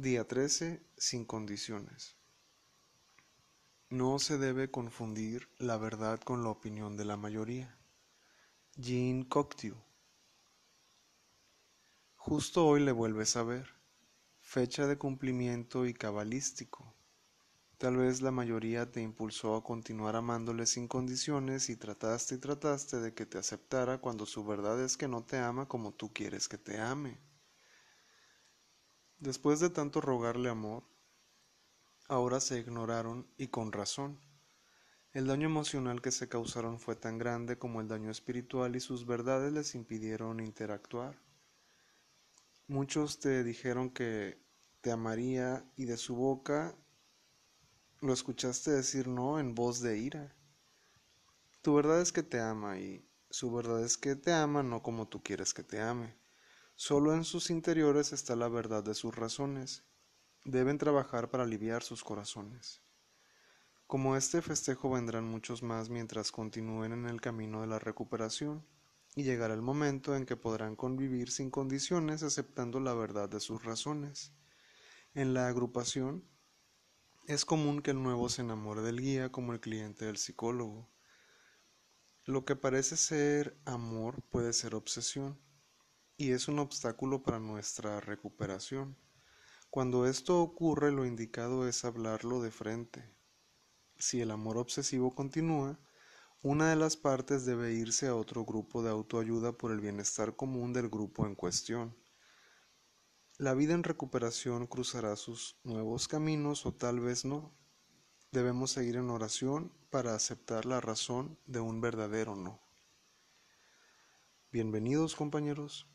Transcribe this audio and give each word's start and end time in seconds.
Día 0.00 0.26
13. 0.26 0.82
Sin 0.96 1.26
condiciones. 1.26 2.16
No 3.90 4.18
se 4.18 4.38
debe 4.38 4.70
confundir 4.70 5.50
la 5.58 5.76
verdad 5.76 6.18
con 6.20 6.42
la 6.42 6.48
opinión 6.48 6.96
de 6.96 7.04
la 7.04 7.18
mayoría. 7.18 7.78
Jean 8.76 9.24
Cocteau. 9.24 9.76
Justo 12.16 12.66
hoy 12.66 12.80
le 12.80 12.92
vuelves 12.92 13.36
a 13.36 13.42
ver. 13.42 13.74
Fecha 14.40 14.86
de 14.86 14.96
cumplimiento 14.96 15.84
y 15.84 15.92
cabalístico. 15.92 16.94
Tal 17.76 17.98
vez 17.98 18.22
la 18.22 18.30
mayoría 18.30 18.90
te 18.90 19.02
impulsó 19.02 19.54
a 19.54 19.62
continuar 19.62 20.16
amándole 20.16 20.64
sin 20.64 20.88
condiciones 20.88 21.68
y 21.68 21.76
trataste 21.76 22.36
y 22.36 22.38
trataste 22.38 23.00
de 23.00 23.12
que 23.12 23.26
te 23.26 23.36
aceptara 23.36 23.98
cuando 23.98 24.24
su 24.24 24.46
verdad 24.46 24.82
es 24.82 24.96
que 24.96 25.08
no 25.08 25.24
te 25.24 25.36
ama 25.36 25.68
como 25.68 25.92
tú 25.92 26.10
quieres 26.10 26.48
que 26.48 26.56
te 26.56 26.80
ame. 26.80 27.29
Después 29.20 29.60
de 29.60 29.68
tanto 29.68 30.00
rogarle 30.00 30.48
amor, 30.48 30.82
ahora 32.08 32.40
se 32.40 32.58
ignoraron 32.58 33.30
y 33.36 33.48
con 33.48 33.70
razón. 33.70 34.18
El 35.12 35.26
daño 35.26 35.46
emocional 35.46 36.00
que 36.00 36.10
se 36.10 36.26
causaron 36.26 36.80
fue 36.80 36.96
tan 36.96 37.18
grande 37.18 37.58
como 37.58 37.82
el 37.82 37.88
daño 37.88 38.10
espiritual 38.10 38.76
y 38.76 38.80
sus 38.80 39.04
verdades 39.04 39.52
les 39.52 39.74
impidieron 39.74 40.40
interactuar. 40.40 41.20
Muchos 42.66 43.20
te 43.20 43.44
dijeron 43.44 43.90
que 43.90 44.42
te 44.80 44.90
amaría 44.90 45.70
y 45.76 45.84
de 45.84 45.98
su 45.98 46.16
boca 46.16 46.74
lo 48.00 48.14
escuchaste 48.14 48.70
decir 48.70 49.06
no 49.06 49.38
en 49.38 49.54
voz 49.54 49.82
de 49.82 49.98
ira. 49.98 50.34
Tu 51.60 51.74
verdad 51.74 52.00
es 52.00 52.10
que 52.10 52.22
te 52.22 52.40
ama 52.40 52.78
y 52.78 53.06
su 53.28 53.52
verdad 53.52 53.84
es 53.84 53.98
que 53.98 54.16
te 54.16 54.32
ama 54.32 54.62
no 54.62 54.82
como 54.82 55.08
tú 55.08 55.22
quieres 55.22 55.52
que 55.52 55.62
te 55.62 55.78
ame. 55.78 56.18
Solo 56.82 57.12
en 57.12 57.24
sus 57.24 57.50
interiores 57.50 58.10
está 58.14 58.34
la 58.36 58.48
verdad 58.48 58.82
de 58.82 58.94
sus 58.94 59.14
razones. 59.14 59.84
Deben 60.46 60.78
trabajar 60.78 61.28
para 61.28 61.44
aliviar 61.44 61.82
sus 61.82 62.02
corazones. 62.02 62.80
Como 63.86 64.16
este 64.16 64.40
festejo 64.40 64.88
vendrán 64.88 65.26
muchos 65.26 65.62
más 65.62 65.90
mientras 65.90 66.32
continúen 66.32 66.92
en 66.92 67.04
el 67.04 67.20
camino 67.20 67.60
de 67.60 67.66
la 67.66 67.78
recuperación, 67.78 68.66
y 69.14 69.24
llegará 69.24 69.52
el 69.52 69.60
momento 69.60 70.16
en 70.16 70.24
que 70.24 70.38
podrán 70.38 70.74
convivir 70.74 71.30
sin 71.30 71.50
condiciones 71.50 72.22
aceptando 72.22 72.80
la 72.80 72.94
verdad 72.94 73.28
de 73.28 73.40
sus 73.40 73.62
razones. 73.62 74.32
En 75.12 75.34
la 75.34 75.48
agrupación, 75.48 76.24
es 77.26 77.44
común 77.44 77.82
que 77.82 77.90
el 77.90 78.02
nuevo 78.02 78.30
se 78.30 78.40
enamore 78.40 78.80
del 78.80 79.02
guía 79.02 79.30
como 79.30 79.52
el 79.52 79.60
cliente 79.60 80.06
del 80.06 80.16
psicólogo. 80.16 80.88
Lo 82.24 82.46
que 82.46 82.56
parece 82.56 82.96
ser 82.96 83.60
amor 83.66 84.22
puede 84.30 84.54
ser 84.54 84.74
obsesión 84.74 85.38
y 86.20 86.32
es 86.32 86.48
un 86.48 86.58
obstáculo 86.58 87.22
para 87.22 87.38
nuestra 87.38 87.98
recuperación. 87.98 88.94
Cuando 89.70 90.04
esto 90.04 90.42
ocurre 90.42 90.92
lo 90.92 91.06
indicado 91.06 91.66
es 91.66 91.82
hablarlo 91.86 92.42
de 92.42 92.50
frente. 92.50 93.16
Si 93.96 94.20
el 94.20 94.30
amor 94.30 94.58
obsesivo 94.58 95.14
continúa, 95.14 95.80
una 96.42 96.68
de 96.68 96.76
las 96.76 96.98
partes 96.98 97.46
debe 97.46 97.72
irse 97.72 98.06
a 98.06 98.14
otro 98.14 98.44
grupo 98.44 98.82
de 98.82 98.90
autoayuda 98.90 99.52
por 99.52 99.72
el 99.72 99.80
bienestar 99.80 100.36
común 100.36 100.74
del 100.74 100.90
grupo 100.90 101.26
en 101.26 101.34
cuestión. 101.34 101.96
La 103.38 103.54
vida 103.54 103.72
en 103.72 103.82
recuperación 103.82 104.66
cruzará 104.66 105.16
sus 105.16 105.58
nuevos 105.64 106.06
caminos 106.06 106.66
o 106.66 106.74
tal 106.74 107.00
vez 107.00 107.24
no. 107.24 107.56
Debemos 108.30 108.72
seguir 108.72 108.96
en 108.96 109.08
oración 109.08 109.72
para 109.88 110.14
aceptar 110.14 110.66
la 110.66 110.82
razón 110.82 111.38
de 111.46 111.60
un 111.60 111.80
verdadero 111.80 112.36
no. 112.36 112.60
Bienvenidos 114.52 115.16
compañeros. 115.16 115.86